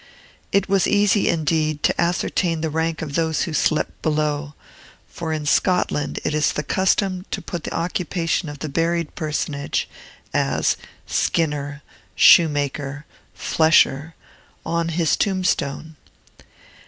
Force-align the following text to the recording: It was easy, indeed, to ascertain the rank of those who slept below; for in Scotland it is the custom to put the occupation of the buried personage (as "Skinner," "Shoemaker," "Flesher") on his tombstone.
It 0.51 0.67
was 0.67 0.87
easy, 0.87 1.29
indeed, 1.29 1.83
to 1.83 2.01
ascertain 2.01 2.61
the 2.61 2.71
rank 2.71 3.03
of 3.03 3.13
those 3.13 3.43
who 3.43 3.53
slept 3.53 4.01
below; 4.01 4.55
for 5.07 5.31
in 5.31 5.45
Scotland 5.45 6.19
it 6.23 6.33
is 6.33 6.53
the 6.53 6.63
custom 6.63 7.27
to 7.29 7.39
put 7.39 7.65
the 7.65 7.71
occupation 7.71 8.49
of 8.49 8.57
the 8.65 8.67
buried 8.67 9.13
personage 9.13 9.87
(as 10.33 10.75
"Skinner," 11.05 11.83
"Shoemaker," 12.15 13.05
"Flesher") 13.35 14.15
on 14.65 14.87
his 14.87 15.15
tombstone. 15.15 15.97